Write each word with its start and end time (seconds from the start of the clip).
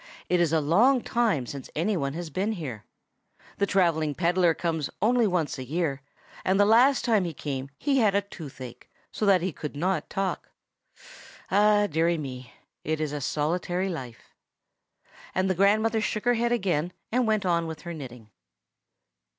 It 0.29 0.39
is 0.39 0.51
a 0.51 0.59
long 0.59 1.03
time 1.03 1.45
since 1.45 1.69
any 1.75 1.95
one 1.95 2.13
has 2.13 2.31
been 2.31 2.53
here. 2.53 2.85
The 3.59 3.67
travelling 3.67 4.15
pedler 4.15 4.55
comes 4.55 4.89
only 4.99 5.27
once 5.27 5.59
a 5.59 5.63
year, 5.63 6.01
and 6.43 6.59
the 6.59 6.65
last 6.65 7.05
time 7.05 7.23
he 7.23 7.35
came 7.35 7.69
he 7.77 7.99
had 7.99 8.15
a 8.15 8.21
toothache, 8.21 8.89
so 9.11 9.27
that 9.27 9.41
he 9.43 9.51
could 9.51 9.75
not 9.75 10.09
talk. 10.09 10.49
Ah, 11.51 11.85
deary 11.85 12.17
me! 12.17 12.51
it's 12.83 13.11
a 13.11 13.21
solitary 13.21 13.89
life." 13.89 14.33
And 15.35 15.47
the 15.51 15.53
grandmother 15.53 16.01
shook 16.01 16.25
her 16.25 16.33
head 16.33 16.51
again, 16.51 16.93
and 17.11 17.27
went 17.27 17.45
on 17.45 17.67
with 17.67 17.81
her 17.81 17.93
knitting. 17.93 18.31